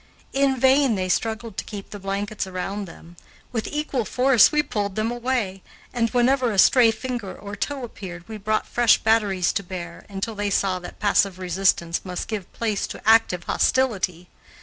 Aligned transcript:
In 0.33 0.59
vain 0.59 0.95
they 0.95 1.09
struggled 1.09 1.57
to 1.57 1.63
keep 1.63 1.91
the 1.91 1.99
blankets 1.99 2.47
around 2.47 2.85
them; 2.85 3.17
with 3.51 3.67
equal 3.67 4.03
force 4.03 4.51
we 4.51 4.63
pulled 4.63 4.95
them 4.95 5.11
away, 5.11 5.61
and, 5.93 6.09
whenever 6.09 6.51
a 6.51 6.57
stray 6.57 6.89
finger 6.89 7.35
or 7.37 7.55
toe 7.55 7.83
appeared, 7.83 8.27
we 8.27 8.37
brought 8.37 8.65
fresh 8.65 8.97
batteries 8.97 9.53
to 9.53 9.61
bear, 9.61 10.07
until 10.09 10.33
they 10.33 10.49
saw 10.49 10.79
that 10.79 10.97
passive 10.97 11.37
resistance 11.37 12.01
must 12.03 12.27
give 12.27 12.51
place 12.51 12.87
to 12.87 13.07
active 13.07 13.43
hostility. 13.43 14.27